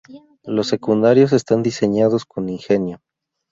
[0.45, 3.01] Los secundarios están diseñados con ingenio.